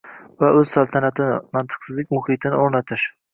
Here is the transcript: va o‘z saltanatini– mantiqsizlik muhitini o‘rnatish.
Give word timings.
va 0.43 0.47
o‘z 0.61 0.71
saltanatini– 0.77 1.35
mantiqsizlik 1.59 2.15
muhitini 2.17 2.61
o‘rnatish. 2.65 3.07